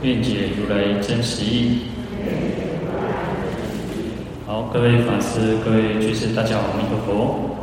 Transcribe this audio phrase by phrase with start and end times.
[0.00, 1.80] 愿解如来真实义。
[4.46, 7.56] 好，各位法师、各位居士，大家好，阿弥陀佛。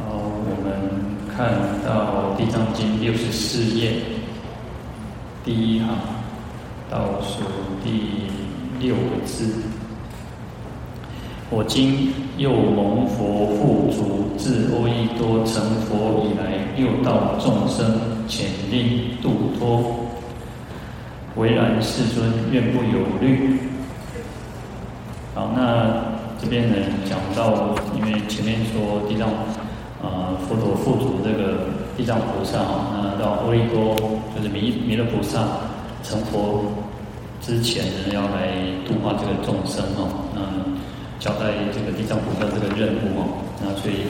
[0.00, 1.52] 好，我们看
[1.84, 3.96] 到《地藏经》六十四页
[5.44, 5.90] 第一行
[6.90, 7.42] 倒数
[7.84, 8.30] 第
[8.80, 9.52] 六个字。
[11.50, 20.00] 我今又蒙佛付嘱，自阿逸多成佛以来，六道众生潜令度脱。
[21.36, 23.58] 唯然世尊愿不有虑。
[25.34, 29.28] 好，那这边呢讲到，因为前面说地藏，
[30.00, 33.96] 呃，佛陀付嘱这个地藏菩萨啊，那到阿弥多
[34.36, 35.40] 就是弥弥勒菩萨
[36.04, 36.72] 成佛
[37.40, 38.54] 之前呢，要来
[38.86, 40.40] 度化这个众生哦，那，
[41.18, 43.22] 交代这个地藏菩萨这个任务哦，
[43.60, 44.06] 那所以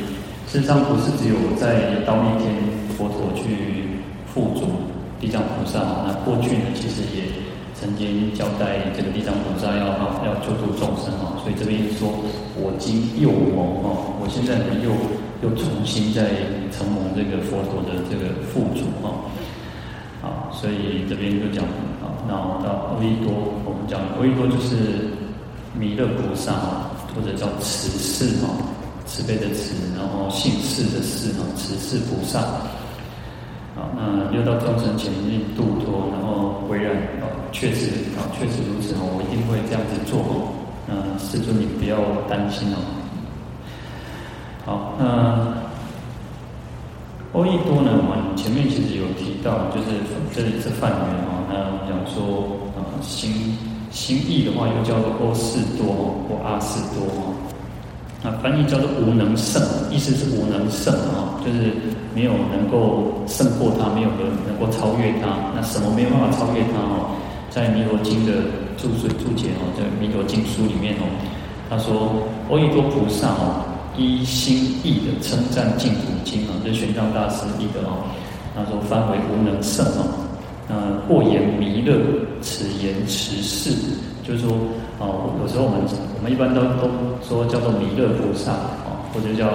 [0.46, 2.52] 事实上不是只有在到那天
[2.98, 4.93] 佛陀去付嘱。
[5.24, 7.24] 地藏菩萨，那过去呢，其实也
[7.72, 9.88] 曾经交代这个地藏菩萨要
[10.20, 12.12] 要救度众生哦，所以这边说，
[12.60, 14.92] 我今又蒙哦，我现在呢又
[15.40, 16.28] 又重新再
[16.76, 19.32] 承蒙这个佛陀的这个付嘱哦，
[20.20, 21.64] 好，所以这边就讲
[22.04, 23.32] 啊，然后到阿逸多，
[23.64, 25.08] 我们讲阿弥多就是
[25.72, 26.52] 弥勒菩萨
[27.16, 28.52] 或者叫慈氏哈，
[29.06, 32.44] 慈悲的慈，然后姓氏的氏哈，慈氏菩萨。
[33.74, 40.54] 好，那六道众生潜令度脱，然后唯然啊，确实啊，确实如此哦，我一定会这样子做哦。
[40.86, 42.78] 那世尊你不要担心哦。
[44.64, 45.04] 好，那
[47.32, 49.98] 阿逸多呢，我们前面其实有提到，就是
[50.32, 51.42] 这里是梵语哦。
[51.50, 52.46] 那我们讲说
[52.78, 53.58] 啊，心
[53.90, 57.34] 心意的话，又叫做欧四多或阿四多哦。
[58.22, 59.60] 那翻译叫做无能胜，
[59.90, 61.74] 意思是无能胜啊，就是
[62.14, 65.32] 没有能够胜过他，没有人能够超越他。
[65.56, 67.16] 那什么没有办法超越他哦？
[67.48, 68.44] 在《弥陀经》的
[68.76, 71.08] 注释注解哦，在《弥陀经》书里面哦，
[71.70, 72.20] 他说
[72.52, 73.64] ：“阿逸多菩萨哦，
[73.96, 78.04] 依心意的称赞净土经啊，这玄奘大师一个哦。
[78.54, 80.04] 他说翻为无能胜哦，
[80.68, 80.76] 那
[81.08, 81.96] 或言弥勒
[82.42, 83.72] 此言持世，
[84.22, 84.52] 就是说。”
[85.00, 85.80] 哦，有时候我们
[86.16, 86.86] 我们一般都都
[87.20, 88.52] 说叫做弥勒菩萨
[88.86, 89.48] 哦，或者叫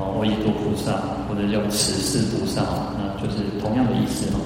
[0.00, 0.92] 哦阿逸多菩萨，
[1.30, 2.60] 或者叫慈氏菩萨，
[2.98, 4.42] 那就是同样的意思哦。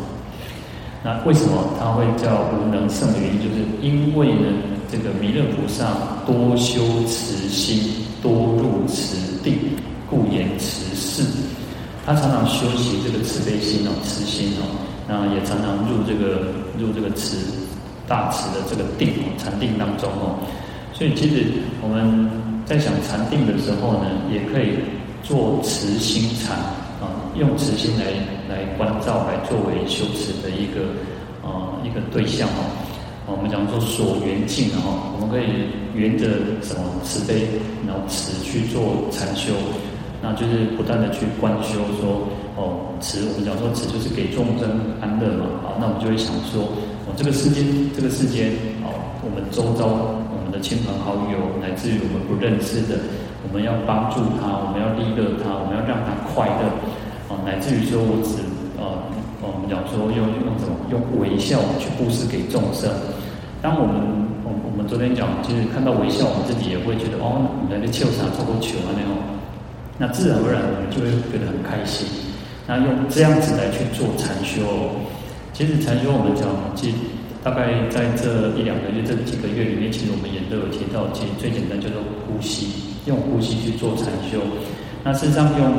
[1.02, 4.52] 那为什么他会叫无能胜的原因，就是因为呢，
[4.92, 5.96] 这个弥勒菩萨
[6.26, 9.56] 多修慈心，多入慈定，
[10.10, 11.24] 故言慈氏。
[12.04, 14.76] 他常常修习这个慈悲心哦，慈心哦，
[15.08, 17.38] 那也常常入这个入这个慈。
[18.06, 20.36] 大慈的这个定哦，禅定当中哦，
[20.92, 21.46] 所以其实
[21.80, 22.28] 我们
[22.66, 24.76] 在想禅定的时候呢，也可以
[25.24, 26.56] 做慈心禅
[27.00, 28.04] 啊，用慈心来
[28.48, 30.84] 来关照，来作为修持的一个
[31.42, 32.62] 啊一个对象哦。
[33.26, 35.48] 我们讲说所缘境哦，我们可以
[35.98, 36.28] 缘着
[36.62, 37.48] 什么慈悲，
[37.86, 39.52] 然后慈去做禅修，
[40.20, 44.68] 那就是不断的去观修说哦，慈我们讲说慈就是给众生
[45.00, 46.68] 安乐嘛，好，那我们就会想说。
[47.06, 47.62] 哦，这个世间，
[47.94, 48.48] 这个世间，
[48.80, 48.88] 哦，
[49.20, 49.84] 我们周遭，
[50.32, 52.96] 我们的亲朋好友，乃至于我们不认识的，
[53.44, 56.66] 我们要帮助他，我们要利乐他，我们要让他快乐，
[57.28, 58.42] 哦，乃至于说我只，
[58.80, 58.98] 呃，
[59.44, 62.90] 我们讲说用用什么，用微笑去布施给众生。
[63.62, 63.96] 当我们，
[64.44, 69.14] 我我们昨天讲，就是看到微笑，我们自己也会觉得，哦，人家求啥，做够求啊那种，
[69.96, 72.08] 那自然而然我们就会觉得很开心。
[72.66, 74.64] 那用这样子来去做禅修。
[75.52, 76.96] 其实禅修，我们讲，其实
[77.44, 84.40] 大概在这一两个月、这几个月里面，其实我们也都有提到，其实最简单叫做呼吸，用呼吸去做禅修。
[85.02, 85.72] 那事实上用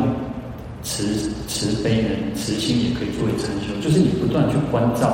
[0.83, 5.07] 慈慈悲呢，慈心也可以作为禅修，就是你不断去关照，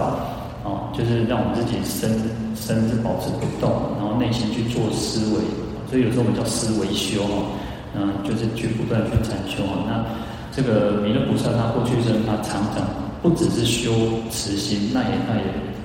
[0.63, 2.11] 啊，就是让我们自己身
[2.55, 5.41] 身子保持不动，然后内心去做思维，
[5.89, 7.55] 所以有时候我们叫思维修啊，
[7.95, 9.83] 嗯，就是去不断去禅修啊。
[9.87, 10.05] 那
[10.51, 12.87] 这个弥勒菩萨他过去生他常常。
[13.21, 13.91] 不只是修
[14.31, 15.43] 慈心，那也那也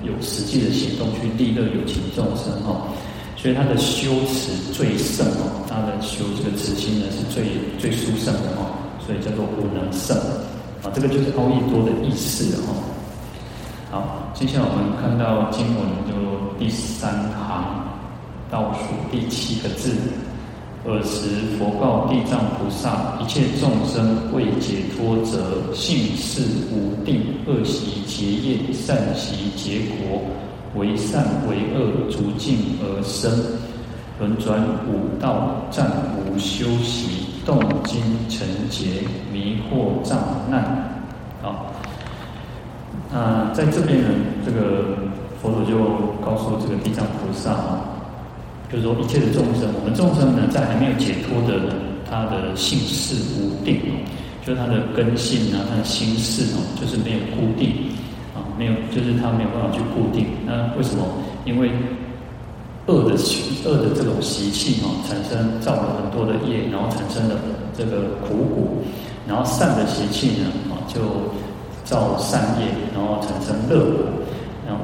[0.09, 2.89] 有实际的行动去利乐有情众生哦。
[3.37, 7.45] 所以他的修持最胜哦，他的修这个慈心呢是最
[7.77, 8.75] 最殊胜的哦，
[9.05, 10.17] 所以叫做无能胜
[10.83, 10.91] 啊。
[10.93, 12.83] 这个就是阿逸多的意思哦。
[13.91, 17.85] 好，接下来我们看到经文就第三行
[18.49, 19.93] 倒数第七个字。
[20.85, 21.27] 尔时
[21.59, 26.41] 佛告地藏菩萨：一切众生未解脱者，性事
[26.71, 30.21] 无定，恶习结业，善习结果，
[30.77, 33.31] 为善为恶，逐境而生，
[34.19, 40.19] 轮转五道，暂无休息，动经成劫，迷惑障
[40.49, 41.01] 难。
[41.41, 41.73] 好，
[43.11, 44.09] 那在这边呢，
[44.45, 44.95] 这个
[45.41, 45.77] 佛祖就
[46.23, 47.81] 告诉这个地藏菩萨啊。
[48.69, 51.73] 就是说，一切的众生，我们众生呢，在还没有解脱的人，
[52.09, 53.79] 他的性事无定，
[54.45, 57.73] 就是他的根性啊，他的心事哦，就是没有固定，
[58.57, 60.25] 没有，就是他没有办法去固定。
[60.45, 61.05] 那为什么？
[61.45, 61.71] 因为
[62.87, 63.15] 恶的
[63.65, 67.35] 恶的这种习气哦，产生造了很多的业，然后产生了
[67.77, 68.67] 这个苦果，
[69.27, 71.01] 然后善的习气呢，啊，就
[71.83, 74.05] 造善业，然后产生乐果。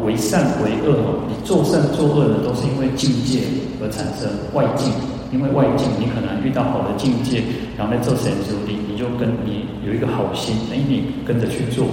[0.04, 3.40] 为善为恶，你做善做恶的都是因为境界
[3.82, 4.92] 而产生外境，
[5.32, 7.42] 因为外境你可能遇到好的境界，
[7.78, 11.86] 然后在做善事里，你就跟你有一个好心，哎，你跟着去做。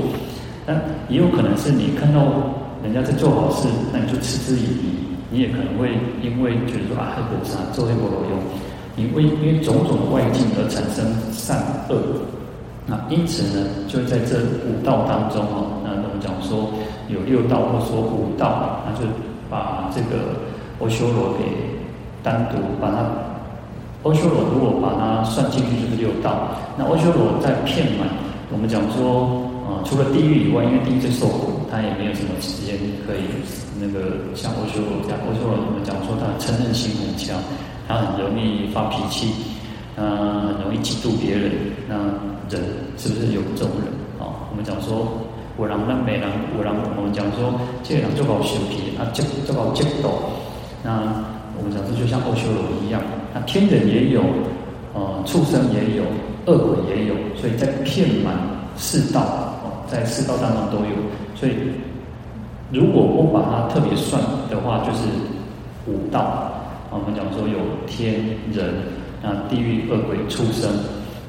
[0.66, 2.26] 但也有可能是你看到
[2.82, 4.88] 人家在做好事，那你就嗤之以鼻，
[5.30, 5.90] 你也可能会
[6.22, 8.38] 因为觉得说啊，这个啥做这个没用，
[8.96, 11.96] 你为因为种种的外境而产生善恶。
[12.86, 16.70] 那因此呢，就在这五道当中哦，那我们讲说。
[17.10, 19.04] 有六道，或说五道，那就
[19.50, 20.38] 把这个
[20.78, 21.42] 阿修罗给
[22.22, 22.98] 单独把它，
[24.08, 26.52] 阿修罗如果把它算进去就是六道。
[26.78, 28.06] 那阿修罗在片满，
[28.52, 29.39] 我们讲说，
[29.70, 32.75] 啊、除了地狱以外，因为地狱最受苦，他也没有什么时间
[33.06, 33.22] 可以
[33.78, 35.19] 那个像欧修罗这样。
[35.22, 37.38] 欧修罗我们讲说他嗔恨心很强，
[37.87, 39.31] 他很容易发脾气，
[39.96, 41.52] 嗯，很容易嫉妒别人。
[41.87, 41.94] 那
[42.50, 42.61] 人
[42.99, 43.87] 是不是有这种人？
[44.19, 45.06] 啊，我们讲说。
[45.56, 46.26] 我让那美人，
[46.56, 47.52] 我让我们讲说，
[47.82, 50.08] 这人就搞修皮，啊，就就搞激斗。
[50.82, 51.02] 那
[51.58, 53.02] 我们讲这，就像欧修罗一样，
[53.34, 54.23] 那天人也有，
[54.94, 56.05] 呃，畜生也有，
[56.46, 58.32] 恶鬼也有，所以在遍满
[58.78, 59.50] 世道，
[59.90, 60.94] 在四道当中都有。
[61.34, 61.52] 所以
[62.72, 65.04] 如果不把它特别算的话，就是
[65.87, 66.52] 五道。
[66.92, 68.20] 我们讲说有天
[68.52, 68.75] 人，
[69.22, 70.70] 那地狱、恶鬼、畜生。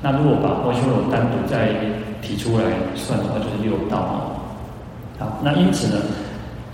[0.02, 1.76] 那如果把阿修罗单独再
[2.22, 2.64] 提出来
[2.96, 4.32] 算的话，就是六道。
[5.20, 6.02] 好，那因此呢，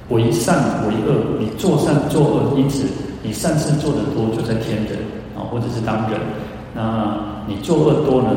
[0.08, 2.88] 为善为恶，你做善做恶，因此
[3.22, 5.00] 你善事做得多，就在天人
[5.36, 6.18] 啊，或者是当人。
[6.74, 8.30] 那你做恶多呢，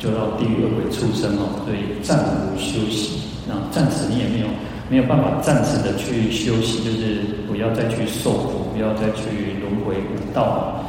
[0.00, 1.62] 就到地狱恶鬼畜生哦。
[1.62, 4.48] 所以暂无休息，那暂时你也没有
[4.88, 10.82] 没有办法暂时的去休息，就是不要再去受苦，不要再去轮回五道。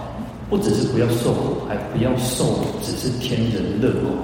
[0.49, 4.19] 不只是不要受苦，还不要受只是天人乐哦。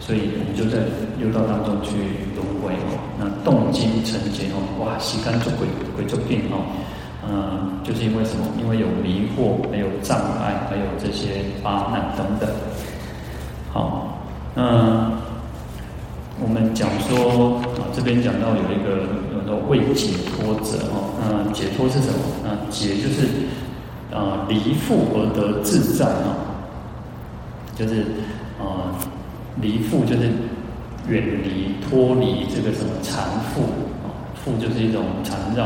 [0.00, 0.84] 所以我们就在
[1.16, 1.96] 六道当中去
[2.36, 6.60] 轮回哦，那动经成劫哦，哇，时间做鬼鬼做病哦，
[7.26, 8.44] 嗯，就是因为什么？
[8.60, 12.50] 因为有迷惑，还有障碍，还有这些八难等等。
[13.72, 14.11] 好，
[14.54, 15.10] 那
[16.40, 22.18] 我们讲说啊，这边讲到有一个叫做未解脱者哦，那解脱是什么？
[22.44, 23.26] 那解就是
[24.12, 26.36] 啊离缚而得自在啊，
[27.76, 28.02] 就是
[28.58, 28.92] 啊。
[29.60, 30.32] 离缚就是
[31.06, 33.22] 远离、脱离这个什么缠
[33.52, 33.60] 缚
[34.00, 34.08] 啊，
[34.42, 35.64] 缚就是一种缠绕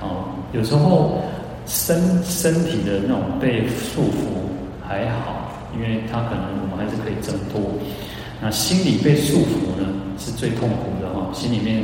[0.00, 0.24] 啊。
[0.54, 1.20] 有时候
[1.66, 7.60] 身身体的那种被束缚还好，因为他可能我们还是可以挣脱。
[8.40, 9.88] 那心里被束缚呢，
[10.18, 11.32] 是最痛苦的哈。
[11.32, 11.82] 心里面，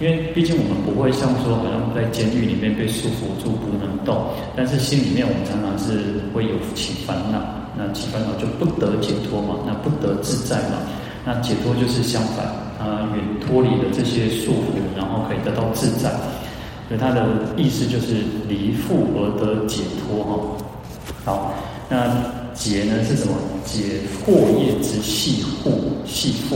[0.00, 4.26] 因为毕竟我们不会像说好像在监狱里面被束缚住不能动，
[4.56, 7.38] 但是心里面我们常常是会有起烦恼。
[7.74, 10.76] 那起烦恼就不得解脱嘛，那不得自在嘛。
[11.24, 12.44] 那解脱就是相反，
[12.78, 16.10] 啊，远脱离了这些束缚，然后可以得到自在。
[16.88, 17.24] 所以它的
[17.56, 18.16] 意思就是
[18.48, 20.38] 离缚而得解脱哈。
[21.24, 21.54] 好，
[21.88, 22.12] 那
[22.62, 23.34] 解呢是什么？
[23.64, 25.72] 解惑业之系缚
[26.06, 26.54] 系缚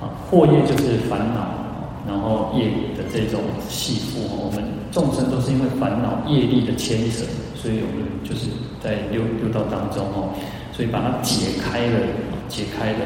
[0.00, 1.50] 啊，惑业就是烦恼，
[2.06, 4.20] 然后业的这种系缚。
[4.38, 4.62] 我们
[4.92, 7.24] 众生都是因为烦恼业力的牵扯。
[7.56, 8.46] 所以我们就是
[8.82, 10.28] 在六六道当中哦，
[10.72, 11.98] 所以把它解开了，
[12.48, 12.98] 解开了，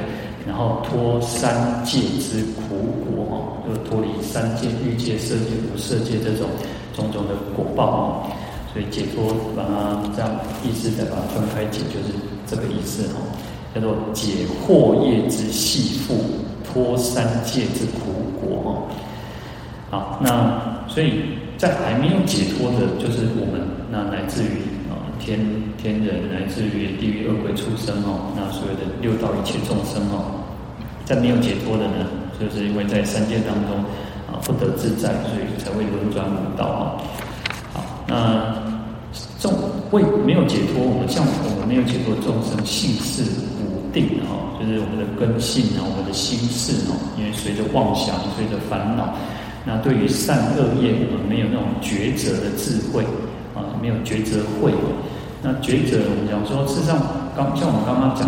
[0.46, 6.48] 然后脱三界之苦果哦，就脱离三界欲界、色界、无色界这种
[6.92, 8.30] 种种的果报哦。
[8.78, 10.30] 所以解脱，把它这样
[10.62, 12.14] 意思再把它分开解，就是
[12.46, 13.34] 这个意思哦，
[13.74, 16.14] 叫做解惑业之系缚，
[16.62, 18.86] 脱三界之苦果哦。
[19.90, 21.36] 好，那所以。
[21.58, 25.40] 在还没有解脱的，就是我们那来自于啊天
[25.76, 30.38] 天人，来自于地狱恶鬼出生哦，那所有的六道一切众生哦，
[31.04, 32.06] 在没有解脱的呢，
[32.38, 33.74] 就是因为在三界当中
[34.30, 37.02] 啊不得自在，所以才会轮转五道啊。
[37.74, 38.54] 好，那
[39.38, 39.52] 众
[39.92, 43.22] 为没有解脱，我们像我们没有解脱众生性事
[43.62, 49.14] 五定哈，就是我们的根性啊，我们的心事哦，因为随着妄想，随着烦恼，
[49.64, 53.04] 那对于善恶业，我们没有那种抉择的智慧
[53.54, 54.72] 啊，没有抉择慧。
[55.40, 56.98] 那抉择，我们讲说，事实上，
[57.36, 58.26] 刚像我们刚刚讲，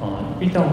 [0.00, 0.08] 呃，
[0.40, 0.64] 遇到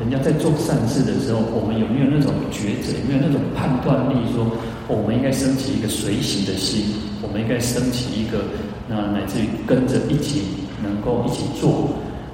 [0.00, 2.90] 人家在做善事的时候，我们有没有那种抉择？
[2.98, 6.82] 有没有那种判断力说，说我们应该升起一个随喜的心，
[7.22, 8.42] 我们应该升起一个，
[8.90, 11.88] 那乃至于跟着一起能够一起做。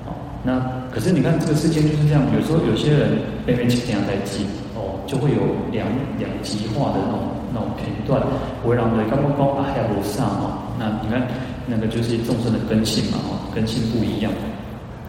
[0.09, 0.59] 哦，那
[0.91, 5.87] 可是你看这个世界就是这样，有时候有些人被人家这样在记，哦，就会有两
[6.19, 7.21] 两极化的那种
[7.53, 8.19] 那种片段，
[8.65, 11.23] 会让人刚刚刚啊还不上哦，那你看。
[11.69, 14.31] 那个就是众生的根性嘛，哦，根性不一样，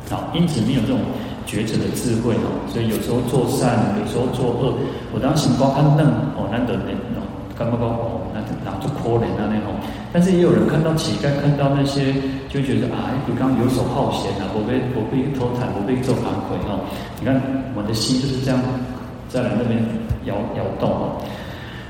[0.10, 0.98] 好，因此没有这种
[1.46, 4.74] 抉择的智慧哦，所以有时候做善，有时候做恶。
[5.14, 6.02] 我当时光看嫩
[6.34, 7.22] 哦，难得那哦，
[7.54, 9.77] 刚刚刚哦，那那就可怜啊那种。
[10.18, 12.12] 但是也有人看到乞丐，看到那些，
[12.50, 16.82] 就觉得啊，你刚游手好闲啊，我被我被偷贪，我被做反馈哦。
[17.20, 17.38] 你看
[17.78, 18.58] 我的心就是这样，
[19.30, 19.78] 在那边
[20.26, 21.22] 摇摇动哦。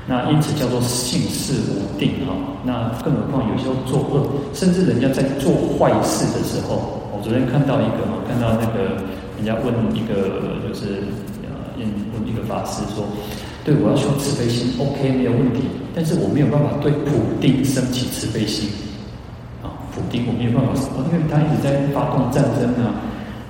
[0.04, 2.36] 那因此叫做性事无定哈，
[2.68, 5.48] 那更何况有时候做恶，甚至人家在做
[5.80, 8.92] 坏事的时候，我昨天看到一个，看到那个
[9.40, 11.00] 人家问一个就是
[11.48, 13.08] 呃，问一个法师说，
[13.68, 15.60] 对我要修慈悲心，OK 没有问题，
[15.94, 18.70] 但是我没有办法对普丁升起慈悲心。
[19.62, 22.96] 啊，普丁我没有办法，因为他一直在发动战争啊，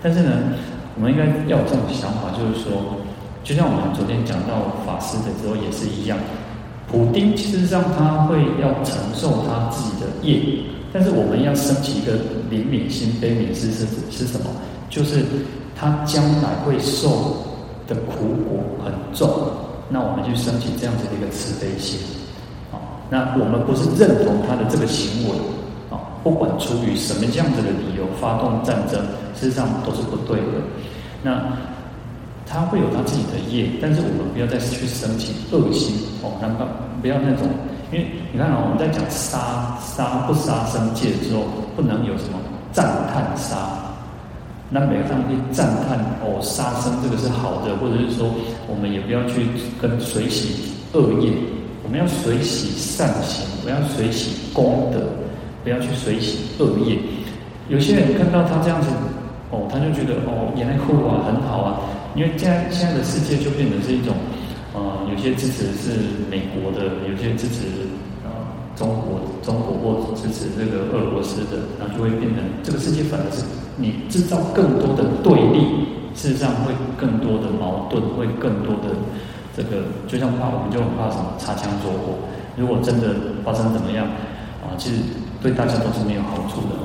[0.03, 0.59] 但是呢，
[0.97, 2.99] 我们应该要有这种想法，就是说，
[3.45, 6.19] 就像我们昨天讲到法师的时候也是一样。
[6.91, 10.43] 普丁其实上他会要承受他自己的业，
[10.93, 12.19] 但是我们要升起一个
[12.51, 14.51] 怜悯心、悲悯心是是什么？
[14.91, 15.23] 就是
[15.77, 17.37] 他将来会受
[17.87, 19.31] 的苦果很重，
[19.89, 22.01] 那我们就升起这样子的一个慈悲心。
[22.73, 22.77] 啊，
[23.11, 25.37] 那我们不是认同他的这个行为，
[25.91, 29.01] 啊，不管出于什么样子的理由发动战争，
[29.35, 30.63] 事实上都是不对的。
[31.23, 31.43] 那。
[32.51, 36.67] 他会有他自己的业，但是我们不要再去升起恶心哦，那么
[37.03, 37.47] 不要那种，
[37.93, 41.45] 因为你看啊，我们在讲杀杀不杀生戒之后，
[41.77, 42.41] 不能有什么
[42.73, 43.88] 赞叹杀，
[44.71, 48.29] 那每个人可以赞叹哦，杀生这个是好的，或者是说，
[48.69, 49.49] 我们也不要去
[49.81, 51.33] 跟随喜恶业，
[51.83, 55.09] 我们要随喜善行，不要随喜功德，
[55.65, 56.99] 不要去随喜恶业。
[57.71, 58.89] 有些人看到他这样子，
[59.51, 61.81] 哦，他就觉得哦，原来护法很好啊。
[62.15, 64.13] 因为现在现在的世界就变成是一种，
[64.75, 65.97] 呃，有些支持是
[66.29, 67.89] 美国的，有些支持
[68.25, 68.29] 呃
[68.77, 69.08] 中国
[69.49, 73.43] 中国或支持这个俄罗斯的，那就会变成这个世界反而是
[73.77, 78.93] 你制造更多的对立，事实上会更多的矛盾，会更多的
[79.57, 82.29] 这个，就像怕我们就怕什么擦枪走火，
[82.59, 84.05] 如果真的发生怎么样
[84.61, 84.97] 啊，其实
[85.41, 86.77] 对大家都是没有好处的。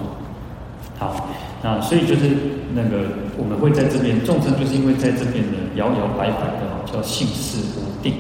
[0.98, 1.28] 好。
[1.66, 2.28] 那，所以就是
[2.76, 8.14] 那个我们会在这边，众生就是因为在这边呢摇摇摆摆的，叫性事无定。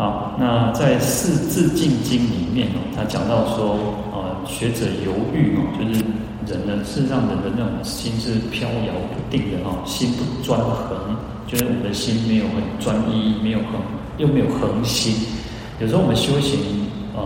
[0.00, 3.76] 好，那在《四字净经》里面哦，他讲到说，
[4.14, 6.00] 呃，学者犹豫哦，就是
[6.48, 10.96] 人呢，事实上人的那种心是飘摇不定的哈，心不专横，
[11.46, 13.76] 就是我们的心没有很专一，没有横，
[14.16, 15.12] 又没有恒心。
[15.80, 16.58] 有时候我们修行，
[17.14, 17.20] 呃。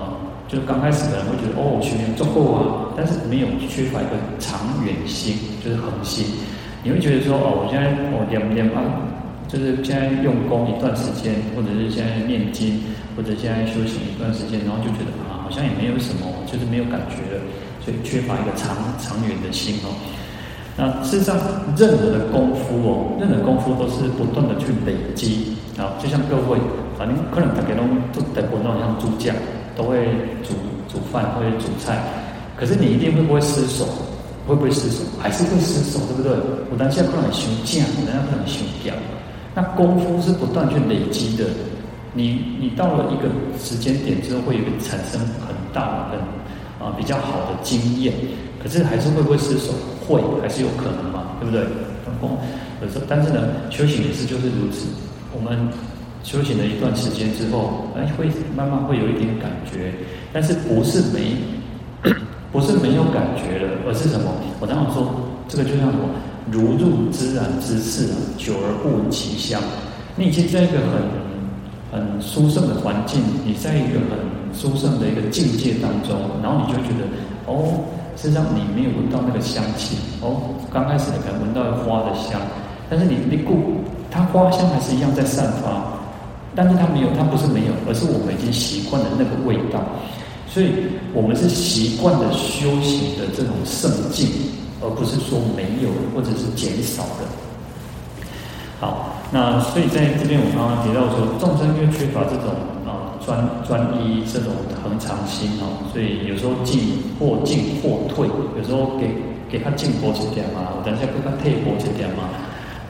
[0.49, 6.26] 就刚开始的人会觉得哦，修行足够啊，但是没有缺乏一个长远心，就是恒心。
[6.83, 8.83] 你会觉得说哦，我现在我念念啊，
[9.49, 12.81] 就是现在用功一段时间，或者是现在念经，
[13.17, 17.41] 或者现在修行一段时间，然后就觉得啊，好像也没有什么，就是没有感觉了，
[17.85, 19.95] 所以缺乏一个长长远的心哦。
[20.77, 21.37] 那事实上，
[21.77, 26.59] 任何的功夫哦，任何功夫都是不断的去累积啊，就像各位，
[26.99, 27.83] 反正可能大家都
[28.13, 29.35] 都在国内像猪匠。
[29.77, 30.07] 都会
[30.45, 30.55] 煮
[30.89, 31.99] 煮饭，或者煮菜，
[32.57, 33.85] 可是你一定会不会失手？
[34.47, 35.03] 会不会失手？
[35.19, 36.31] 还是会失手，对不对？
[36.71, 38.95] 我当下可能修匠，人家可能修掉。
[39.55, 41.45] 那功夫是不断去累积的。
[42.13, 48.13] 你你到了一个时间点之后，会有产生很大的、很啊比较好的经验。
[48.63, 49.73] 可是还是会不会失手？
[50.07, 51.37] 会，还是有可能嘛？
[51.41, 51.65] 对不对？
[52.21, 52.39] 功，
[52.83, 54.87] 有时候，但是呢，修行也是就是如此。
[55.33, 55.69] 我们。
[56.25, 58.25] 修行了一段时间之后，哎，会
[58.57, 59.93] 慢慢会有一点感觉，
[60.33, 61.37] 但是不是没，
[62.51, 64.33] 不是没有感觉了，而是什么？
[64.59, 65.13] 我常常说，
[65.47, 66.09] 这个就像什么，
[66.51, 69.61] 如入芝然之室啊，久而不闻其香。
[70.17, 70.79] 你已经在一个
[71.93, 74.19] 很很殊胜的环境，你在一个很
[74.53, 77.05] 殊胜的一个境界当中，然后你就觉得，
[77.47, 77.85] 哦，
[78.17, 82.41] 实际上你没有闻到那个香气，哦，刚开始你可能闻到花的香，
[82.89, 85.93] 但是你你顾它花香还是一样在散发。
[86.57, 89.83] 但是它没有，它不是没有，而是我们已经习惯了那个味道，
[90.47, 90.71] 所以
[91.13, 94.29] 我们是习惯了修行的这种圣境，
[94.85, 97.25] 而不是说没有或者是减少的。
[98.79, 102.53] 好，那所以在这边我刚刚提到说，众生因为缺乏这种
[102.85, 109.09] 啊专专一这种恒常心哦，所以有时候进或进或退，有时候给
[109.49, 112.29] 给他进波一点嘛，我等一下给他退波一点嘛。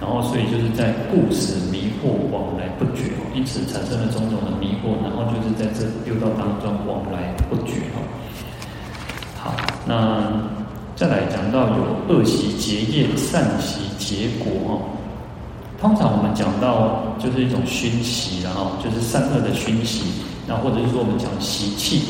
[0.01, 8.03] 然后，所以就是在故事迷惑往来不绝，因此产生了种种的迷惑，然后就是在这六道当中往来不绝哦。
[9.39, 9.55] 好，
[9.87, 10.44] 那
[10.97, 14.81] 再来讲到有恶习结业、善习结果哦。
[15.81, 20.05] 通常我们讲到就是一种熏习，然后就是善恶的熏习，
[20.47, 22.03] 那或者是说我们讲习气。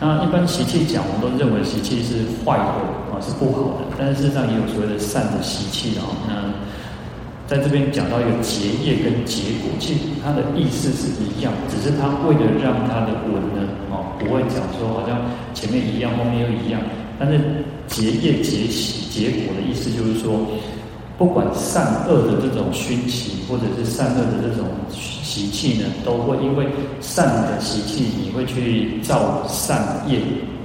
[0.00, 2.64] 那一般习气讲，我们都认为习气是坏的
[3.12, 6.08] 啊，是不好的，但是事实上也有所谓的善的习气啊。
[6.26, 6.48] 那
[7.46, 15.20] 在这边讲到一个结业跟结果，其实它的意思是一样，只是它为了让它的文呢，哦，不会讲说好像
[15.52, 16.80] 前面一样，后面又一样。
[17.18, 17.40] 但是
[17.86, 20.40] 结业结习结果的意思就是说，
[21.16, 26.66] 不管善恶的这种熏习，或者是善恶的这种习气呢，都会因为
[27.00, 30.18] 善的习气，你会去造善业，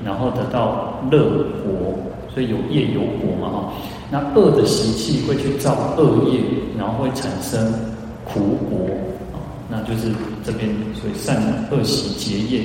[0.03, 1.95] 然后得到乐果，
[2.33, 3.73] 所以有业有果嘛，哈。
[4.11, 6.39] 那恶的习气会去造恶业，
[6.77, 7.71] 然后会产生
[8.25, 8.87] 苦果
[9.33, 9.37] 啊，
[9.69, 10.11] 那就是
[10.43, 11.37] 这边所以善
[11.69, 12.63] 恶习结业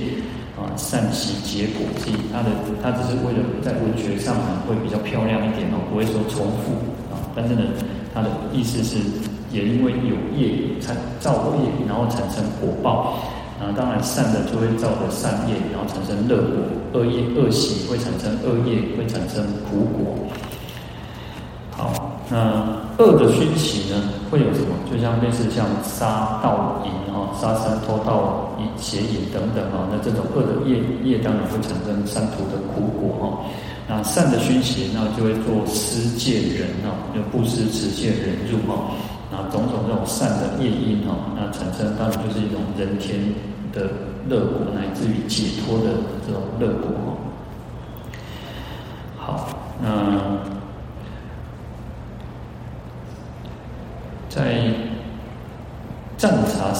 [0.64, 2.48] 啊，善习结果，所以它的
[2.82, 6.72] 它只是为了在文学上呢会比较漂亮一点哦，不会说重复
[7.12, 7.62] 啊，但是呢，
[8.14, 8.96] 它的意思是
[9.52, 13.20] 也因为有业产造业，然后产生果报
[13.60, 20.16] 啊，当然善的就会造的善业，然后产生乐果；恶业恶习会产生恶业，会产生苦果。
[21.70, 22.50] 好，那
[22.98, 24.74] 恶的熏习呢，会有什么？
[24.90, 33.38] 就像类似像杀盗淫哈，杀生、偷盗、淫邪淫等等啊，那这种恶的业业当然会产生三途的苦果哈。
[33.86, 38.90] 那善的熏习，那就会做施戒忍啊，有布施、持戒、忍辱哈。
[39.30, 43.16] 那种种这种善的业因哈，那产生当然就是一种人天
[43.72, 43.88] 的
[44.28, 47.14] 乐果，乃至于解脱的这种乐果哈。
[49.24, 49.48] 好，
[49.80, 49.88] 那。
[54.26, 54.42] 在
[56.16, 56.34] 《赞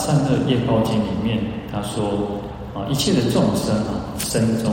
[0.05, 1.41] 善恶业报经》里面，
[1.73, 2.05] 他说：
[2.75, 4.71] 啊，一切的众生啊，生中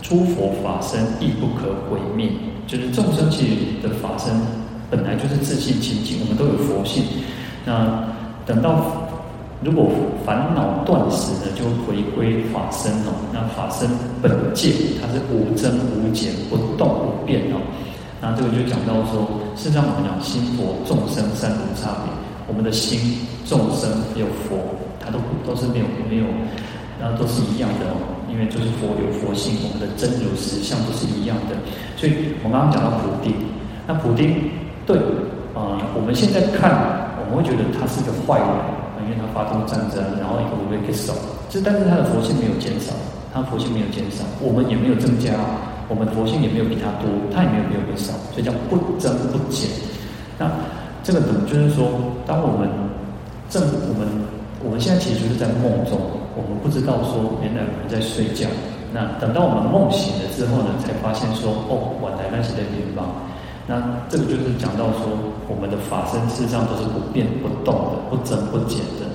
[0.00, 2.30] 诸佛法身亦不可毁灭。
[2.66, 4.32] 就是众生其实的法身
[4.88, 7.04] 本来就是自性清净，我们都有佛性。
[7.66, 8.02] 那
[8.46, 9.08] 等到
[9.60, 9.90] 如果
[10.24, 13.12] 烦恼断时呢，就回归法身哦。
[13.32, 13.90] 那法身
[14.22, 14.72] 本界
[15.02, 17.60] 它是无增无减，不动不变哦。
[18.22, 22.12] 那这个就讲到说，事实上我们讲心佛众生三无差别，
[22.50, 22.98] 我们的心
[23.46, 23.86] 众生
[24.18, 24.58] 有佛，
[24.98, 26.26] 它都都是没有没有，
[26.98, 31.54] 然后都是一样的哦，因为就是佛有佛性，我们的真如实相都是一样的。
[31.94, 33.30] 所以我刚刚讲到普丁，
[33.86, 34.50] 那普丁
[34.84, 34.98] 对
[35.54, 36.74] 啊、我们现在看
[37.22, 38.50] 我们会觉得他是个坏人，
[39.06, 41.14] 因为他发动战争，然后一个被给少，
[41.48, 42.90] 这但是他的佛性没有减少，
[43.32, 45.30] 他佛性没有减少，我们也没有增加。
[45.90, 49.68] 我们佛性也没有比他多，他也没有比我们少，所以叫不增不减。
[50.38, 50.46] 那
[51.10, 51.90] 这个等就是说，
[52.24, 52.70] 当我们
[53.50, 54.06] 正我们
[54.62, 55.98] 我们现在其实就是在梦中，
[56.36, 58.46] 我们不知道说原来我们在睡觉。
[58.94, 63.10] 那等到我们梦醒了之后呢，才发现说哦，我来那是在地方。
[63.66, 65.10] 那这个就是讲到说，
[65.48, 69.10] 我们的法身事实上都是不变不动的，不增不减的。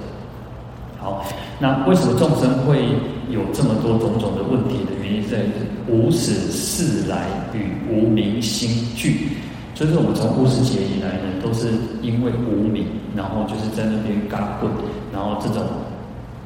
[0.99, 1.23] 好，
[1.59, 2.91] 那为什么众生会
[3.29, 5.47] 有这么多种种的问题的原因在于
[5.87, 9.29] 无始事来与无明心俱，
[9.75, 11.67] 所以说我们从故事节以来呢，都是
[12.01, 14.71] 因为无明，然后就是在那边干混，
[15.11, 15.67] 然后这种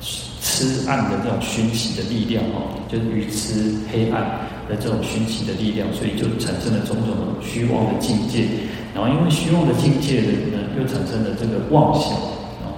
[0.02, 8.50] 痴暗的这种熏习的力量哦，就是愚痴黑暗的这种熏习的力量，所以就产生了种种的虚妄的境界，
[8.96, 12.18] 然后因为虚妄的境界呢，又产生了这个妄想，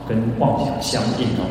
[0.09, 1.47] 跟妄想相应哦。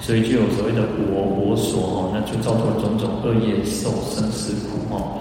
[0.00, 5.20] 所以就有所谓的我我所哦，那就造作种种恶业，受生死苦哦。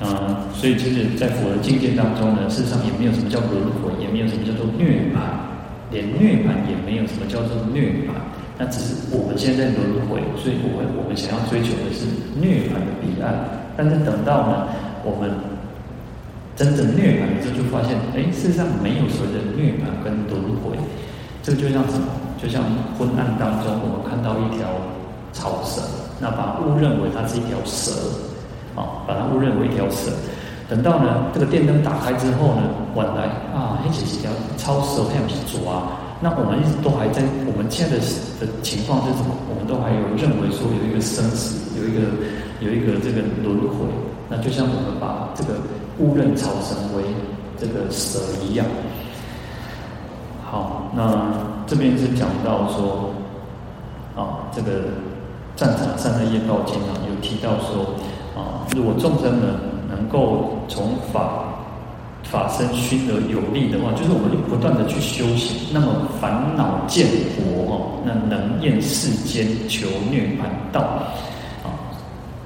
[0.00, 0.08] 嗯，
[0.54, 5.20] 所以其实，在佛的境界当中呢，事实上也没有什么叫轮回，也没有什么叫做涅槃，
[5.92, 8.16] 连涅槃也没有什么叫做涅槃。
[8.56, 12.08] 那只是我们现在轮回，所以我们我们想要追求的是
[12.40, 13.44] 涅槃的彼岸。
[13.76, 14.68] 但是等到呢，
[15.04, 15.30] 我们
[16.56, 20.76] 真正涅槃的时候，就发现，哎，事实上没有所谓的涅槃跟轮回。
[21.42, 22.08] 这个就像什么？
[22.40, 22.64] 就像
[22.96, 24.64] 昏暗当中，我们看到一条
[25.30, 25.82] 草蛇，
[26.18, 27.92] 那把误认为它是一条蛇，
[29.06, 30.10] 把它误认为一条蛇。
[30.68, 32.62] 等到呢，这个电灯打开之后呢，
[32.94, 35.98] 晚来啊，那只是条超蛇，还不是蛇啊。
[36.20, 38.02] 那我们一直都还在，我们现在的
[38.38, 39.34] 的情况是什么？
[39.48, 42.00] 我们都还有认为说有一个生死，有一个
[42.60, 43.86] 有一个这个轮回。
[44.28, 45.54] 那就像我们把这个
[45.98, 47.02] 误认草绳为
[47.58, 48.64] 这个蛇一样。
[50.44, 51.32] 好，那
[51.66, 53.10] 这边是讲到说，
[54.14, 54.70] 啊，这个
[55.56, 57.94] 《战场上的业报经》啊，有提到说，
[58.36, 59.54] 啊，如果众生们
[59.88, 61.44] 能够从法
[62.24, 70.80] 法身熏得有力的话，就是我们就不断的去修行，那么烦恼渐薄哦，那能厌世间求涅槃道
[71.64, 71.68] 啊，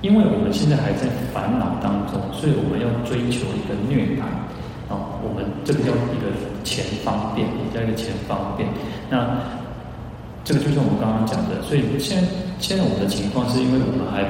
[0.00, 4.24] 因为我们现在还在烦恼当中，所以我们要追求一个涅槃。
[4.86, 6.28] 啊，我们这个叫一个
[6.62, 8.68] 前方便，也叫一个前方便。
[9.08, 9.34] 那
[10.44, 11.62] 这个就是我们刚刚讲的。
[11.62, 12.22] 所以现
[12.60, 14.20] 现在我们的情况是因为我们还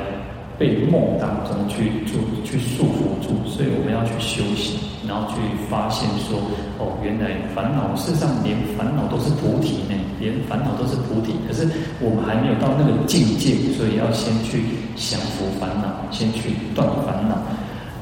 [0.58, 6.38] 被梦当中去住去束缚住，所以我们要去修行，然后去发现说，
[6.78, 11.34] 哦，原来烦恼事实上连烦恼都是菩提呢，连烦恼都是菩提。
[11.48, 11.66] 可是
[12.00, 14.62] 我们还没有到那个境界，所以要先去
[14.94, 17.36] 降伏烦恼，先去断烦恼。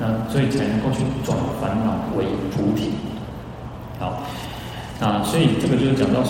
[0.00, 2.90] 那所以才能够去转烦恼为菩提，
[4.00, 4.20] 好，
[5.00, 6.24] 啊，所以这个就是讲到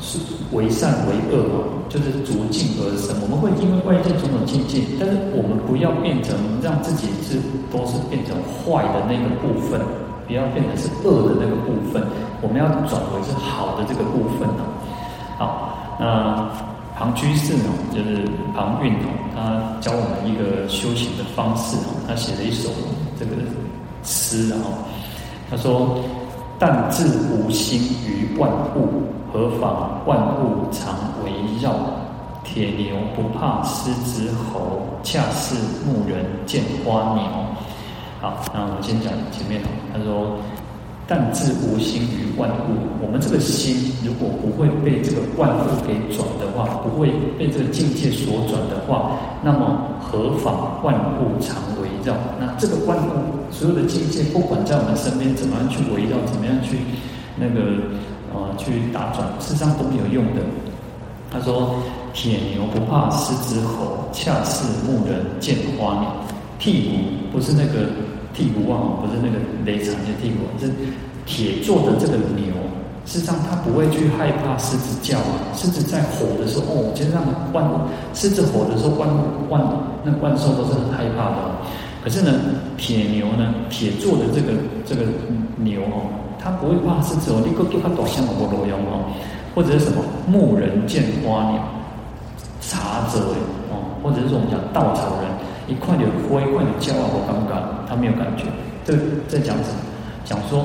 [0.00, 0.18] 是
[0.52, 3.16] 为善为恶嘛，就是逐境而生。
[3.22, 7.38] 我们会因为外界种种境界，但是我们不要变成让自己是
[7.70, 9.80] 都是变成坏的那个部分，
[10.26, 12.02] 不要变成是恶的那个部分，
[12.40, 14.64] 我们要转为是好的这个部分呢。
[15.38, 16.48] 好，那。
[16.98, 21.94] 庞居士哦，就是庞韵哦，他教我们一个修行的方式哦。
[22.08, 22.68] 他写了一首
[23.16, 23.30] 这个
[24.02, 24.72] 诗，然后
[25.48, 26.02] 他说
[26.58, 31.74] ：“但自无心于万物，何妨万物常围绕？
[32.44, 37.22] 铁牛不怕狮子吼，恰似牧人见花鸟。”
[38.20, 39.68] 好，那我们先讲前面哦。
[39.92, 40.38] 他说。
[41.10, 52.12] 但自无心于万物，我们这个心如果不会被这个万物给转的话，不会被这个境界所转的话，那么何妨万物常围绕？
[52.38, 56.76] 那这个万物所有的境界，不管在我们身边怎么样去围绕，怎么样去
[57.36, 57.88] 那个
[58.34, 60.42] 呃去打转，事实上都没有用的。
[61.30, 61.74] 他说
[62.14, 66.12] ：“铁牛不怕狮子吼，恰似牧人见花鸟。
[66.60, 66.96] 剔骨
[67.32, 67.90] 不是那个。”
[68.36, 70.70] 剔骨啊，不是那个雷残的剔骨，是
[71.26, 72.54] 铁做的这个牛。
[73.04, 75.42] 事实上，它不会去害怕狮子叫啊。
[75.56, 77.68] 狮子在吼的时候，哦，其实让万
[78.14, 79.08] 狮子吼的时候，万
[79.48, 79.60] 万
[80.04, 81.36] 那万兽都是很害怕的。
[82.04, 82.30] 可是呢，
[82.76, 84.52] 铁牛呢，铁做的这个
[84.86, 85.02] 这个
[85.56, 86.06] 牛哦，
[86.38, 87.42] 他不会怕狮子哦。
[87.44, 89.04] 你个给它多像我罗阳哦，
[89.54, 91.60] 或者是什么牧人见花鸟，
[92.60, 93.18] 茶者
[93.70, 95.28] 哦，或者是说我们讲稻草人。
[95.68, 97.04] 一块点灰，一块点焦啊！
[97.12, 98.44] 我尴尬，他没有感觉。
[98.86, 99.84] 这个在讲什么？
[100.24, 100.64] 讲说，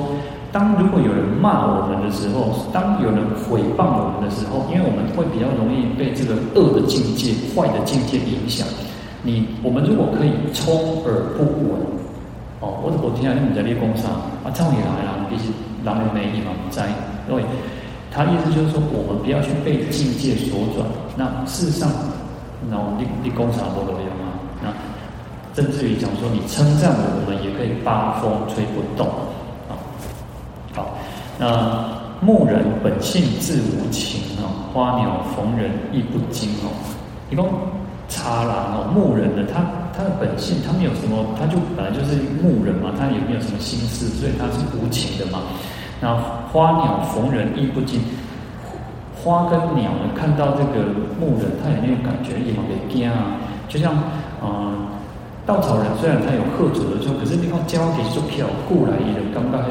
[0.50, 8.66] 当如果有人骂我们的时候，当有人诽谤我们的时候，因为我们会比较容易被这个恶的境界、坏的境界影响。
[9.20, 10.72] 你我们如果可以充
[11.04, 11.84] 耳不闻，
[12.64, 15.52] 哦，我我听下你在练功上啊，这样也来了，必须
[15.84, 16.88] 狼人没意嘛在。
[17.28, 17.44] 因为
[18.10, 20.88] 他意思就是说，我们不要去被境界所转。
[21.14, 21.90] 那事实上，
[22.70, 24.40] 那我们练功上不都有吗？
[24.62, 24.72] 那
[25.54, 29.06] 甚至于讲说，你称赞我，我们也可以八风吹不动
[29.68, 29.76] 啊。
[30.72, 30.96] 好，
[31.38, 31.84] 那
[32.20, 36.72] 牧人本性自无情啊，花鸟逢人亦不惊哦。
[37.30, 37.48] 一共
[38.08, 39.60] 差啦哦，牧人呢，他
[39.96, 45.40] 他的本性，他没有什么，他就本来就是牧人嘛，他也没有什么心思，所以他是无情的嘛。
[46.00, 46.14] 那
[46.52, 48.00] 花鸟逢人亦不惊，
[49.14, 53.36] 花跟鸟呢，看到这个牧人，他也没有感觉，也没惊啊，
[53.68, 53.94] 就像。
[54.46, 54.76] 嗯，
[55.46, 59.62] 稻草人虽然他有吓阻的时候，可是你看交给做票过来的，刚刚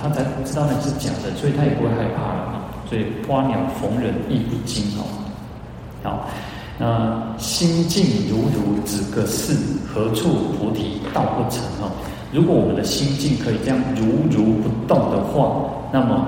[0.00, 2.52] 他才知道那是假的，所以他也不会害怕了嘛。
[2.88, 5.06] 所以花鸟逢人亦不惊哦。
[6.02, 6.26] 好，
[6.80, 9.54] 那心静如如止个事，
[9.86, 11.92] 何处菩提道不成哦？
[12.32, 16.26] 如果我们的心境可以这样如如不动的话，那么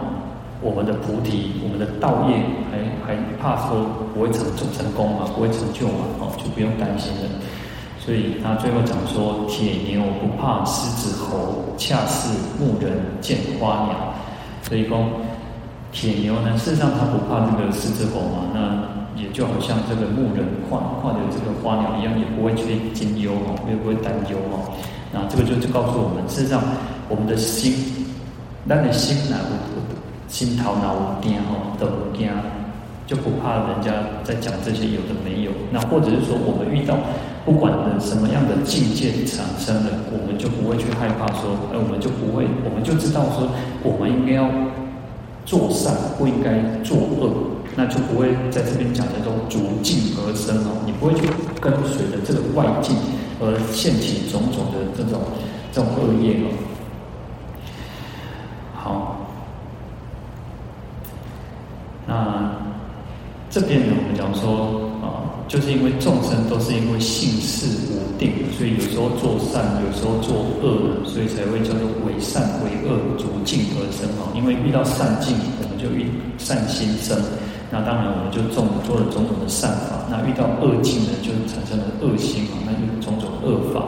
[0.60, 2.36] 我们的菩提，我们的道业
[2.70, 5.24] 还还怕说不会成就成功嘛？
[5.34, 6.04] 不会成就嘛？
[6.20, 7.22] 哦，就不用担心了。
[8.04, 12.28] 所以他最后讲说：“铁牛不怕狮子吼，恰似
[12.60, 14.12] 牧人见花鸟。”
[14.68, 14.98] 所以说，
[15.92, 24.72] 铁牛呢，事实上他不怕这个狮子吼嘛，那也就好像这个牧人看看着这个花鸟一样，也不会去惊忧哦，也不会担忧哦。
[25.12, 26.62] 那这个就就告诉我们，事实上
[27.08, 27.74] 我们的心，
[28.68, 29.52] 咱的心哪有
[30.28, 32.28] 心头哪有惊吼，都不惊，
[33.06, 33.92] 就不怕人家
[34.24, 35.50] 在讲这些有的没有。
[35.70, 36.96] 那或者是说，我们遇到。
[37.44, 43.50] 不管的什么样的境界产生了，我们就不会去害怕说，呃，我们就不会，我们就知道说，
[43.82, 44.48] 我们应该要
[45.44, 47.34] 做善，不应该做恶，
[47.74, 50.82] 那就不会在这边讲的都逐境而生哦。
[50.84, 51.26] 你不会去
[51.60, 52.96] 跟随着这个外境
[53.40, 55.20] 而现起种种的这种
[55.72, 56.48] 这种恶业哦。
[58.74, 59.16] 好，
[62.06, 62.50] 那
[63.48, 74.32] 这边呢，我们讲说啊，就是因为众生都是因为性事无定，所以有时候做善，有时候做恶，所以才会叫做为善为恶，逐境而生哦。
[74.34, 77.16] 因为遇到善境，我们就遇善心生，
[77.72, 83.82] 那当然我们就种做了种种的善法；那遇到恶境呢，就产生了恶心嘛，那就种种恶法。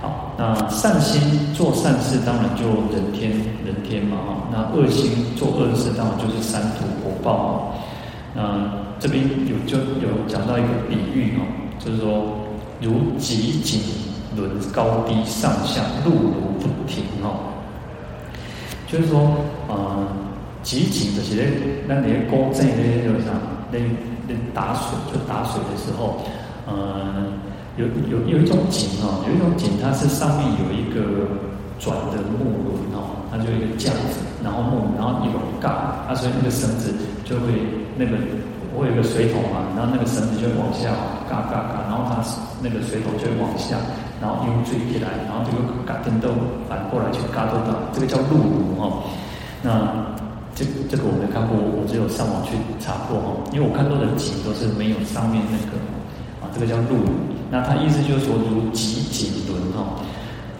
[0.00, 1.20] 好，那善心
[1.52, 2.64] 做善事，当然就
[2.94, 3.32] 人天
[3.66, 4.48] 人天嘛哈。
[4.52, 7.74] 那恶心做恶事，当然就是三途果报嘛。
[8.34, 11.42] 那这边有就有讲到一个比喻哦，
[11.78, 12.38] 就是说。
[12.80, 13.80] 如极景
[14.36, 17.40] 轮高低上下，辘轤不停哦。
[18.86, 19.32] 就是说，
[19.66, 20.06] 呃，
[20.62, 21.34] 急景的是
[21.86, 23.32] 那那些工程那些就是啥，
[23.70, 23.78] 那
[24.26, 26.20] 那打水就打水的时候，
[26.66, 27.32] 呃，
[27.76, 31.26] 有有有一种井哦，有一种井，它是上面有一个
[31.78, 36.94] 转的木轮哦，它就一个架子，然后木，然后一种杠，啊，所以那个绳子
[37.24, 37.52] 就会
[37.96, 38.16] 那个。
[38.78, 40.86] 会有个水桶嘛，然后那个绳子就会往下，
[41.28, 42.22] 嘎嘎嘎，然后它
[42.62, 43.74] 那个水桶就会往下，
[44.20, 46.28] 然后又坠起来，然后这个嘎噔都
[46.68, 49.02] 反过来就嘎噔到，这个叫辘轤哈。
[49.62, 50.14] 那
[50.58, 55.78] 这这个我没看过，我只有上网去查过哈，因为我看到的井都是没有上面那个
[56.42, 57.06] 啊，这个叫辘轤。
[57.48, 60.02] 那它意思就是说如几几轮哈，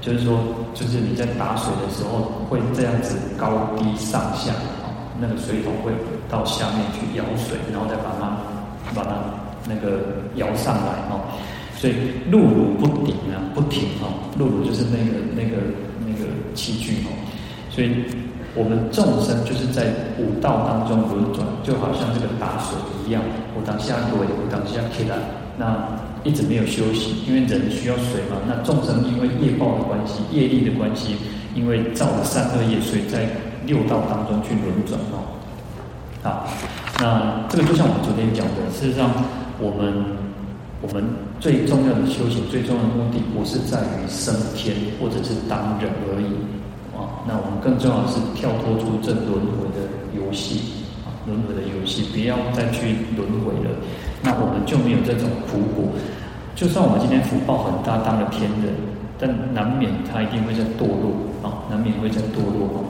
[0.00, 0.38] 就是说
[0.72, 4.54] 就是你在打水的时候会这样子高低上下。
[5.20, 5.90] 那个水桶会
[6.30, 8.38] 到下面去舀水，然后再把它
[8.94, 9.18] 把它
[9.66, 11.26] 那个舀上来哦。
[11.76, 11.94] 所以
[12.30, 14.14] 辘轤不停啊，不停哦。
[14.38, 15.58] 辘轤就是那个那个
[16.06, 17.10] 那个器具哦。
[17.68, 18.04] 所以
[18.54, 23.22] 我们众生就是在五道当中轮转，就好像这个打水一样，
[23.54, 25.16] 我当下跪，我当下起来，
[25.56, 25.76] 那
[26.24, 28.38] 一直没有休息，因为人需要水嘛。
[28.46, 31.16] 那众生因为业报的关系，业力的关系，
[31.54, 33.28] 因为造了善恶业，所以在。
[33.66, 35.28] 六道当中去轮转哦，
[36.22, 36.48] 好，
[37.00, 39.10] 那这个就像我们昨天讲的，事实上，
[39.60, 39.92] 我们
[40.80, 41.04] 我们
[41.38, 46.32] 最重要的修行，最重要的目的，不是在于升天或者是当人而已
[46.98, 47.22] 啊。
[47.26, 53.70] 那我们更重要的是跳脱出这轮回的游戏啊，轮回的游戏，不要再去轮回了。
[54.22, 55.94] 那我们就没有这种苦果。
[56.56, 58.74] 就算我们今天福报很大，当了天人，
[59.16, 62.82] 但难免他一定会在堕落啊，难免会在堕落。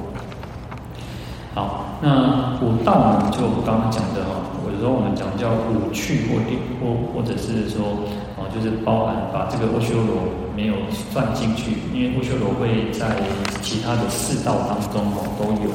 [1.54, 3.30] 好，那五道呢？
[3.30, 4.40] 就刚刚讲的哈，
[4.78, 6.38] 时候我们讲叫五趣或
[6.80, 8.06] 或或者是说
[8.38, 10.74] 啊，就是包含把这个阿修罗没有
[11.12, 13.18] 算进去，因为阿修罗会在
[13.60, 15.70] 其他的四道当中哦都有。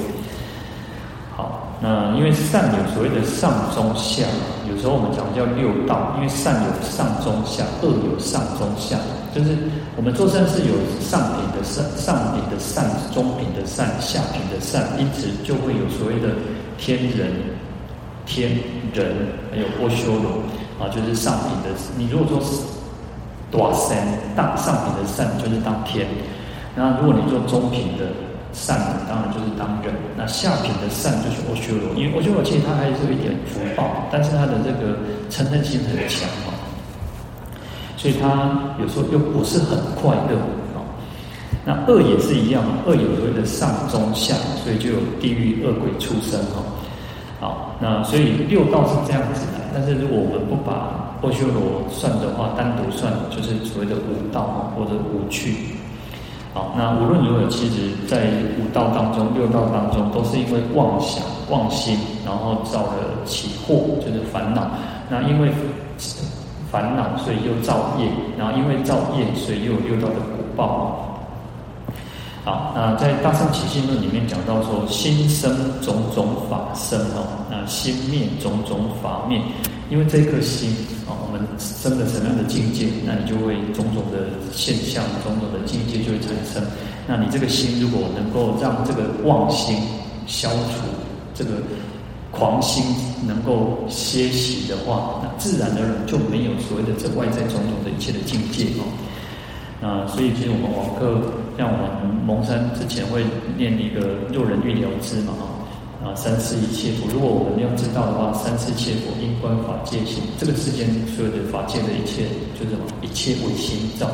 [1.36, 4.24] 好，那因为善有所谓的上中下，
[4.70, 8.98] 有时候我们讲叫六道，因为善有上中下，恶有上中下。
[9.34, 9.58] 就是
[9.98, 16.30] 我们做善事有上品的善、上品的善、中品的善、下品的善，因此就会有所谓的
[16.78, 17.34] 天人、
[18.26, 18.52] 天
[18.94, 19.16] 人，
[19.52, 20.42] 还有阿修罗
[20.80, 21.78] 啊，就是上品的。
[21.98, 22.62] 你如果说是
[23.52, 26.06] 大善大上品的善，就是当天；
[26.76, 28.06] 那如果你做中品的
[28.54, 34.98] 善，当然就是当人；那下品的善就是阿修罗，因为阿修罗其实他还是有一点福报，但是他的这个
[35.30, 36.28] 嗔恨心很强。
[37.96, 40.38] 所以他有时候又不是很快乐
[40.76, 40.84] 啊。
[41.64, 46.62] 那恶也是一样，恶有所谓的上中下，所以就有地狱、恶鬼、出生哈。
[47.44, 49.60] 好，那所以六道是这样子的。
[49.74, 55.76] 但是如果我们不把阿修罗算的话，单独算就是所谓的五道，或者五趣。
[56.54, 64.72] 好，那无论如何，其实在五道当中、六道当中，都是因为妄想、妄心，然后造了起惑，就是烦恼。
[65.10, 65.52] 那因为
[66.72, 71.13] 烦恼，所以又造业，然后因为造业，所以又有六道的果报。
[72.44, 79.42] 好，那在《大圣起信论》里面讲到说，心生种种法生哦，那心灭种种法灭。
[79.90, 80.70] 因为这颗心
[81.08, 86.62] 啊，我们生了什么样的境界，那你就会种种的现象、种种的境界就会产生。
[87.08, 89.78] 那你这个心如果能够让这个妄心
[90.28, 90.88] 消除，
[91.34, 91.52] 这个。
[92.36, 92.84] 狂心
[93.28, 98.90] 能够歇息的话，那自然而然就没有所谓的这外在种种的一切的境界哦。
[99.80, 101.22] 那所以其实我们网课，
[101.58, 103.24] 像我们蒙山之前会
[103.58, 105.34] 念一个六人欲了知嘛
[106.04, 107.08] 啊，三世一切佛。
[107.14, 112.28] 如果我们要知道的话，三世一切佛因观法界心，这个世间所有的法界的一切
[112.60, 112.84] 就是什么？
[113.02, 114.12] 一切为心造，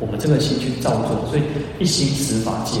[0.00, 1.42] 我们这个心去造作，所以
[1.78, 2.80] 一心十法界，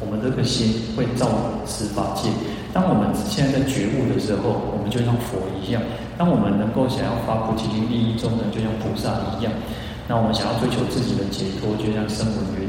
[0.00, 1.30] 我们这个心会造
[1.64, 2.26] 十法界。
[2.74, 5.80] 当我们现在在觉悟的时候，我们就像佛一样；
[6.18, 9.52] 当我们能够想要发菩提心利益众生，就像菩萨一样；
[10.08, 12.65] 那我们想要追求自己的解脱，就像声闻缘。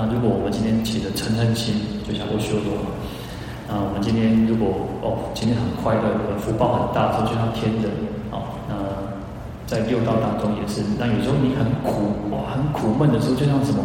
[0.00, 1.76] 那如果我们今天起的嗔恨心，
[2.08, 2.72] 就像阿修罗。
[3.68, 7.92] 那我们今天如果哦，今天很快乐，福报很大，就像天人。
[8.32, 8.72] 啊，那
[9.68, 10.80] 在六道当中也是。
[10.96, 13.84] 那有时候你很苦哇，很苦闷的时候，就像什么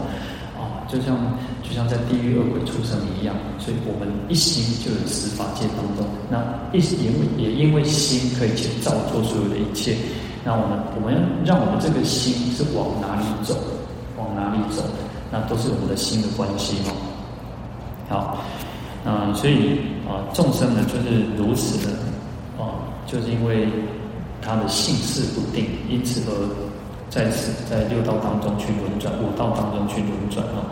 [0.55, 0.87] 啊？
[0.87, 1.19] 就像
[1.61, 6.07] 就像在地狱恶鬼畜生一样，所以我们一心就有十法界当中。
[6.31, 6.39] 那
[6.71, 9.99] 一因为也因为心可以去造作所有的一切，
[10.45, 13.59] 那我们我们让我们这个心是往哪里走，
[14.15, 14.79] 往哪里走，
[15.31, 16.93] 那都是我们的心的关系哦。
[18.09, 18.37] 好，
[19.03, 21.93] 那所以啊，众生呢就是如此的
[22.57, 23.67] 啊，就是因为
[24.41, 26.65] 他的性事不定，因此而。
[27.07, 27.29] 在，
[27.69, 30.67] 在六道当中去轮转，五道当中去轮转啊。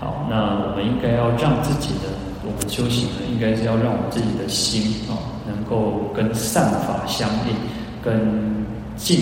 [0.00, 2.08] 好，那我们应该要让自己的，
[2.42, 5.12] 我们修行呢，应该是要让我们自己的心啊，
[5.46, 7.54] 能够跟善法相应，
[8.02, 8.64] 跟
[8.96, 9.18] 净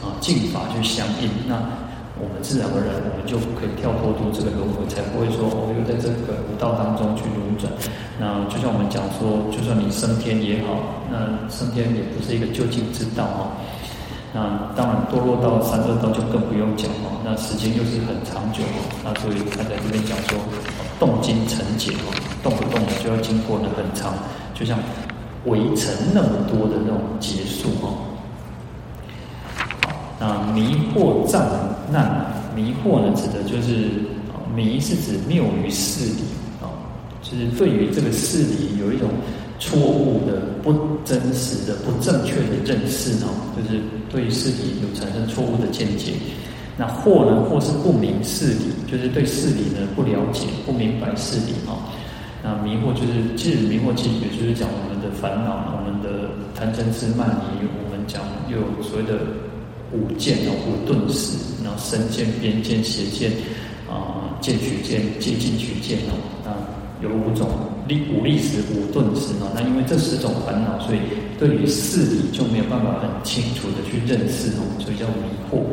[0.00, 1.28] 啊净法去相应。
[1.48, 1.56] 那
[2.18, 7.70] 我们自然而然，我们就可以跳脱出这个轮回，才不会说哦，又在这个五道当中去轮转。
[8.18, 10.74] 那就像我们讲说，就算你升天也好，
[11.06, 13.54] 那升天也不是一个究竟之道啊。
[14.34, 17.22] 那当然，堕落到三恶道就更不用讲哦。
[17.24, 18.82] 那时间又是很长久哦。
[19.06, 20.38] 那所以他在这边讲说，
[20.98, 22.10] 动经成劫哦，
[22.42, 24.12] 动不动就要经过的很长，
[24.54, 24.76] 就像
[25.46, 28.07] 围城那么多的那种结束哦。
[30.18, 31.42] 好，那迷惑障
[31.90, 33.90] 难，迷惑呢，指的就是
[34.54, 36.22] 迷是指谬于事理
[36.60, 36.68] 啊，
[37.22, 39.08] 就是对于这个事理有一种。
[39.60, 40.72] 错误的、不
[41.04, 43.26] 真实的、不正确的认识呢，
[43.56, 46.12] 就是对事理有产生错误的见解。
[46.76, 51.90] 那惑呢，或是不明事理，就是对事理呢不了解、不明白事理啊。
[52.40, 57.66] 那迷惑就是，其实迷惑其实也就是讲我们的烦恼、我们的贪嗔痴慢疑。
[57.82, 59.26] 我们讲又有所谓的
[59.92, 63.32] 五见哦、五钝使，然后身见、边见、邪见
[63.88, 67.48] 啊、见取见、戒禁取见哦，那有五种。
[68.12, 70.98] 五利使、五钝使啊，那因为这十种烦恼，所以
[71.38, 75.64] 对于事理就没有办法很清楚的去认识哦，所以叫迷惑。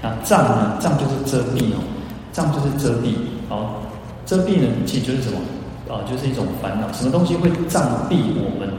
[0.00, 0.78] 那障呢？
[0.80, 1.84] 障就是遮蔽哦，
[2.32, 3.12] 障就是遮蔽。
[3.50, 3.82] 好，
[4.24, 5.38] 遮蔽呢，其实就是什么？
[5.92, 6.90] 啊，就是一种烦恼。
[6.94, 8.72] 什么东西会障蔽我们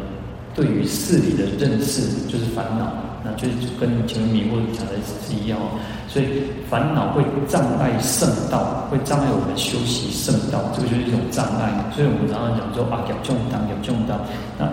[0.55, 2.01] 对于事理的认识？
[2.27, 2.91] 就是烦恼。
[3.23, 6.25] 那就是跟前面迷惑讲的是一样哦，所以
[6.67, 11.69] 烦恼会障碍圣道，会障碍我们修习圣道，这个就是一种障碍。
[11.93, 14.17] 所以我们常常讲说啊，业重当，业重当。
[14.57, 14.65] 那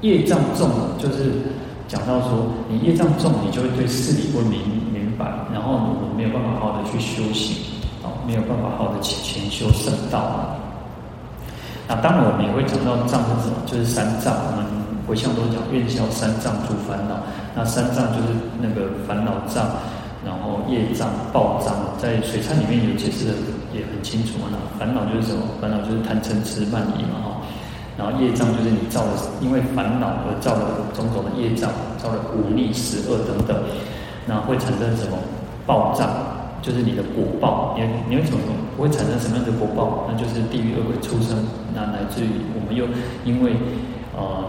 [0.00, 1.32] 业障重，就是
[1.86, 4.60] 讲到说你业障重，你就会对事理不明
[4.92, 7.56] 明白，然后我们没有办法好好的去修行，
[8.02, 10.56] 啊，没有办法好好的去前修圣道。
[11.86, 14.83] 那当然我们也会讲到障是什么，就是三障，我们。
[15.06, 17.20] 回向都讲愿消三障诸烦恼，
[17.54, 18.28] 那三障就是
[18.60, 19.66] 那个烦恼障，
[20.24, 23.32] 然后业障、报障，在水忏里面有解释的
[23.72, 24.56] 也很清楚啊。
[24.78, 25.42] 烦恼就是什么？
[25.60, 27.36] 烦恼就是贪嗔痴慢疑嘛哈。
[27.98, 33.56] 然后业障就是你造了，因为烦恼而造了种种的业障，造了五逆十恶等等，
[34.26, 35.18] 那会产生什么？
[35.66, 36.08] 报障
[36.62, 38.38] 就是你的果报，你你为什么
[38.78, 40.08] 会产生什么样的果报？
[40.08, 42.86] 那就是地狱恶鬼出生，那来自于我们又
[43.24, 43.52] 因为
[44.16, 44.44] 呃。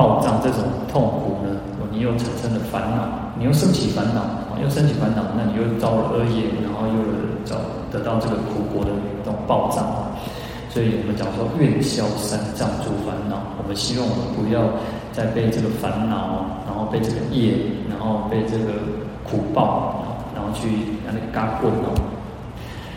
[0.00, 1.60] 报障这种痛苦呢，
[1.92, 3.04] 你又产生了烦恼，
[3.38, 7.04] 你又升起烦恼，啊又升起烦恼，那你又造了恶业，然后又
[7.44, 7.56] 找
[7.92, 8.90] 得到这个苦果的
[9.22, 9.84] 这种报障。
[10.70, 14.62] 所以我们讲说愿消三障诸烦恼，我们希望我们不要
[15.12, 17.52] 再被这个烦恼，然后被这个业，
[17.90, 18.80] 然后被这个
[19.22, 20.02] 苦报，
[20.34, 20.66] 然后去
[21.04, 21.92] 那个嘎棍哦。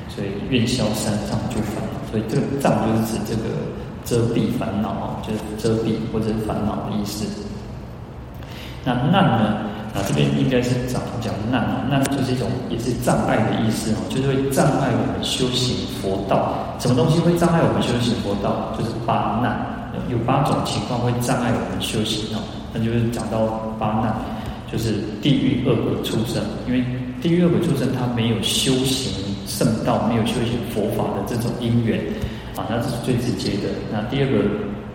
[0.08, 3.50] 所以愿消三障诸烦恼，所以这个障就是指这个。
[4.06, 7.26] 遮蔽烦恼啊，就是遮蔽或者是烦恼的意思。
[8.84, 9.74] 那难呢？
[9.94, 16.54] 啊，这边应该是讲讲难啊，难就是一种也是障碍的意思哦，就是会障碍我们修行佛道。
[16.80, 18.74] 什么东西会障碍我们修行佛道？
[18.78, 22.42] 就是八难，有八种情况会障碍我们修行哦。
[22.74, 23.46] 那就是讲到
[23.78, 24.16] 八难，
[24.72, 26.84] 就是地狱恶鬼畜生，因为
[27.22, 29.14] 地狱恶鬼畜生他没有修行
[29.54, 32.02] 圣道，没有修行佛法的这种因缘。
[32.58, 33.70] 啊，那这是最直接的。
[33.92, 34.38] 那第二个，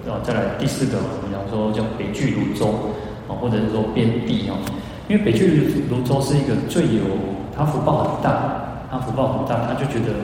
[0.07, 2.95] 啊，再来第四个，我们讲说叫北俱芦洲，
[3.27, 4.55] 啊，或者是说边地啊，
[5.09, 7.03] 因为北俱芦洲是一个最有，
[7.51, 10.15] 他福报很大，他福报很大，他就觉得，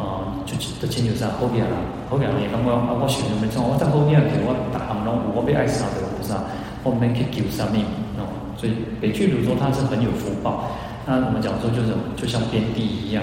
[0.00, 1.76] 啊，就的亲友上后边啊，
[2.08, 6.48] 后边也感觉啊，我选择没错，我在后边给我打航龙，我被爱杀的菩萨，
[6.82, 7.84] 后面去救生命，
[8.16, 8.24] 哦，
[8.56, 8.72] 所以
[9.02, 10.72] 北俱芦洲它是很有福报。
[11.04, 13.22] 那我们讲说就是就像边地一样，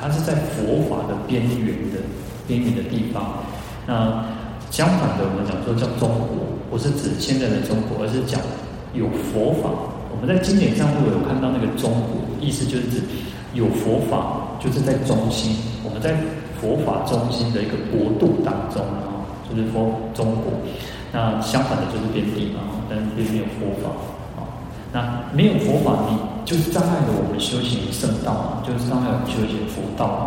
[0.00, 2.00] 它是在佛法的边缘的。
[2.46, 3.40] 边缘的地方，
[3.86, 4.22] 那
[4.70, 8.38] 相反的，我们讲说叫中国，不是指现在的中国，而是讲
[8.92, 9.70] 有佛法。
[10.12, 13.00] 我们在经典上会有看到那个中国，意思就是指
[13.54, 15.56] 有佛法，就是在中心。
[15.82, 16.12] 我们在
[16.60, 20.52] 佛法中心的一个国度当中啊，就是说中国。
[21.12, 23.88] 那相反的就是边地嘛，但是并没有佛法
[24.36, 24.44] 啊。
[24.92, 30.24] 那没有佛法，你就是障碍了我们修行圣道嘛，就是障碍我们修行佛道嘛。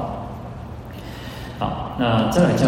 [1.59, 2.67] 好，那再来教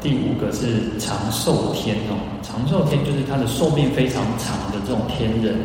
[0.00, 5.56] 第五个是长寿天哦，长寿天就是他的寿命非常长的这种天人。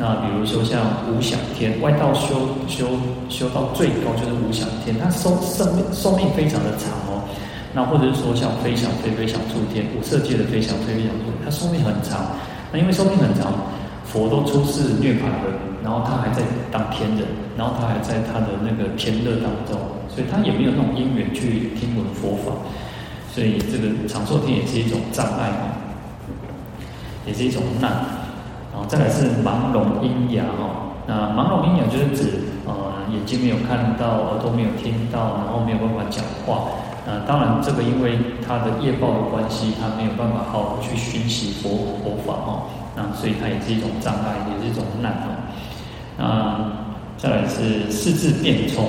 [0.00, 0.78] 那比如说像
[1.10, 2.86] 无想天，外道修修
[3.28, 7.22] 修到最高就是无想天，他寿寿命寿命非常的长哦。
[7.74, 12.26] 那或者是说像飞翔飞飞翔出天，五色界的飞翔飞飞翔出天，他寿命很长。
[12.70, 13.52] 那因为寿命很长，
[14.04, 15.50] 佛都出世涅槃了，
[15.82, 17.26] 然后他还在当天人，
[17.56, 22.52] 然后他还在他的那个天乐当中，所以他也没有那种因缘去听闻佛法，
[23.32, 25.78] 所以这个长寿天也是一种障碍嘛，
[27.26, 27.90] 也是一种难。
[28.72, 36.70] 然后再来是盲聋喑哑哦，那盲聋喑哑就是指呃眼睛没有看到，耳朵没有听到，然后没有办法讲话。
[37.06, 45.47] 那当然这个因为他的业报的关系，他没有办法好好去熏习佛佛法哦，那所以他也是一种障碍，也是一种难哦。
[46.18, 46.70] 那
[47.16, 48.84] 再来是四字变通。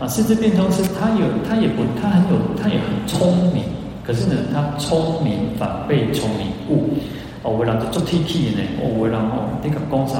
[0.00, 3.62] 啊，四字变通是他有他也不他很有他也很聪明，
[4.02, 6.96] 可是呢他聪明反被聪明误。
[7.44, 10.18] 哦，有人就做 T T 呢，哦，有人哦，你甲讲啥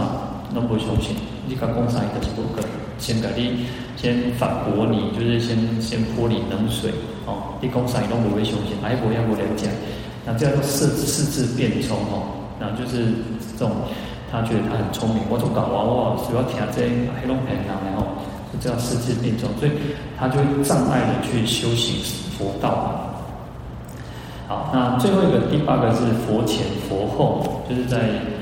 [0.55, 1.17] 拢不相信，
[1.49, 2.63] 你甲讲啥伊就是不可，
[2.99, 6.91] 先甲你先反驳你，就是先先泼你冷水，
[7.27, 9.67] 哦，你讲啥伊拢不会相信，哎，不要不了解，
[10.27, 12.23] 那这样叫四四智辩聪哦，
[12.59, 13.07] 那就是
[13.59, 13.71] 这种
[14.33, 16.89] 他觉得他很聪明，我做搞娃娃，主要听这
[17.21, 17.53] 黑龙江
[17.85, 18.17] 然后
[18.51, 19.73] 就叫四智辩聪，所以
[20.19, 22.01] 他就障碍的去修行
[22.39, 23.13] 佛道。
[24.49, 27.99] 好，那最后一个第八个是佛前佛后，就是在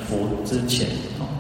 [0.07, 0.87] 佛之前，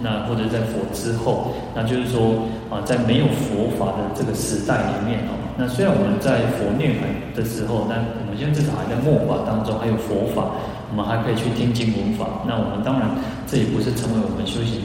[0.02, 2.34] 那或者在佛之后，那就是说
[2.70, 10.50] 啊，在没有佛法的这个时代里面哦，那虽然我们在佛涅槃的时候，但我们现在至少还在末法当中，还有佛法，
[10.90, 12.26] 我们还可以去听经闻法。
[12.46, 13.08] 那我们当然
[13.50, 14.80] 这也不是成为我们修行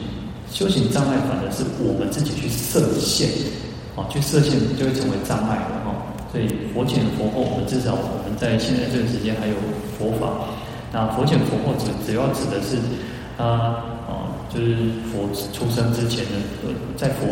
[0.50, 3.28] 修行障碍，反而是我们自己去设限，
[3.94, 5.94] 哦，去设限就会成为障碍了哈。
[6.32, 9.54] 所以佛前佛后，我们至少我们在现在这个时间还有
[9.96, 10.50] 佛法。
[10.92, 12.78] 那佛前佛后指主要指的是，
[13.38, 14.74] 啊啊，就是
[15.10, 16.34] 佛出生之前的，
[16.96, 17.26] 在佛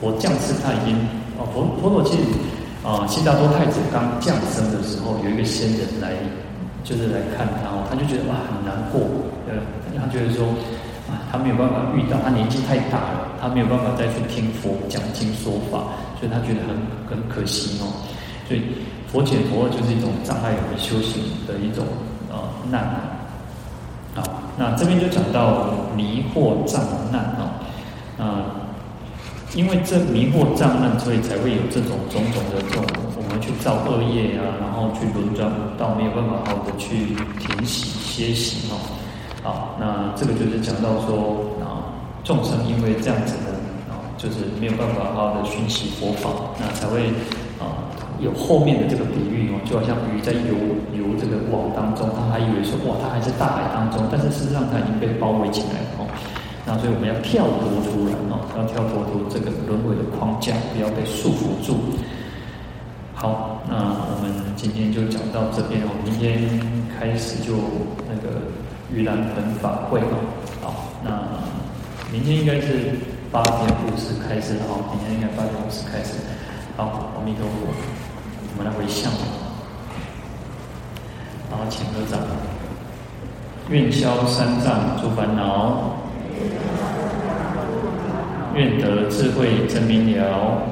[0.00, 0.94] 佛降世，他已经
[1.38, 2.22] 啊佛佛陀其实
[2.82, 6.14] 啊悉达多太子刚降生的时候，有一个仙人来，
[6.82, 9.00] 就是来看他哦，他就觉得哇很难过，
[9.46, 9.54] 呃，
[9.96, 10.46] 他觉得说
[11.30, 16.76] 他没有办法遇到，他年纪太大了，他没有办法再去听佛讲经说法，所以他觉得很
[17.08, 17.86] 很可惜哦。
[18.48, 18.62] 所以
[19.10, 21.84] 佛解佛就是一种障碍我们修行的一种
[22.30, 22.38] 呃
[22.70, 22.82] 难
[24.14, 24.22] 啊。
[24.58, 26.82] 那这边就讲到迷惑障
[27.12, 27.60] 难啊。
[28.18, 28.24] 啊，
[29.54, 32.84] 因为这迷惑障难，所以才会有这种种种的这种
[33.14, 38.95] 我们去造恶业啊，然后去轮转到没有办法好的去停息歇息哦。
[39.46, 41.94] 好，那这个就是讲到说啊，
[42.24, 43.54] 众生因为这样子的
[43.86, 47.06] 啊，就是没有办法好好的熏习佛法，那才会
[47.62, 47.86] 啊。
[48.18, 50.56] 有后面的这个比喻哦，就好像鱼在游
[50.96, 56.08] 游这个网当中，他还以为说哇，它还是大海当中，但是事实上它已经被包围起来了哦。
[56.64, 61.76] 那所以我们要跳脱出来哦，要跳脱出这个轮回的框架，不要被束缚住。
[63.14, 66.40] 好，那我们今天就讲到这边哦，明天
[66.98, 67.52] 开始就
[68.08, 68.48] 那个
[68.94, 70.16] 盂兰盆法会哦。
[70.62, 71.10] 好，那
[72.12, 72.94] 明天应该是
[73.30, 76.14] 八点五十开始哦，明天应该八点五十开始。
[76.76, 77.72] 好，阿弥陀佛。
[78.58, 79.12] 我们来回向，
[81.50, 82.18] 然后请合掌，
[83.68, 85.96] 愿消三障诸烦恼，
[88.54, 90.62] 愿得智慧真明了，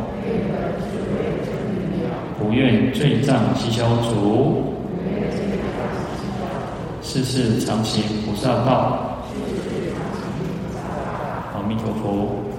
[2.38, 4.74] 不愿罪障悉消除，
[7.14, 9.22] 世世常行菩萨道。
[11.54, 12.53] 阿弥陀佛。